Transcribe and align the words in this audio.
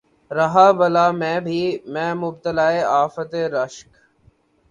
رہا 0.31 0.67
بلا 0.71 1.05
میں 1.11 1.39
بھی 1.39 1.61
میں 1.85 2.13
مبتلائے 2.15 2.81
آفت 2.93 3.35
رشک 3.53 3.89